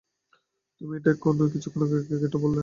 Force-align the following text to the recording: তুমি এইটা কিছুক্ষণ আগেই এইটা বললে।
তুমি 0.81 0.93
এইটা 0.97 1.11
কিছুক্ষণ 1.53 1.81
আগেই 1.85 2.01
এইটা 2.19 2.37
বললে। 2.43 2.59